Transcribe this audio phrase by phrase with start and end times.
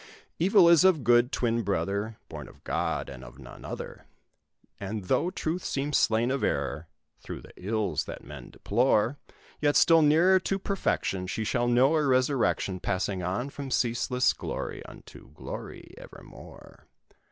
[0.39, 4.07] "Evil is of Good, twin brother, Born of God, and of none other:
[4.79, 6.87] And though Truth seems slain of Error,
[7.19, 9.19] through the ills that men deplore,
[9.59, 14.83] Yet, still nearer to perfection, She shall know a resurrection, Passing on from ceaseless glory,
[14.87, 16.87] unto glory evermore.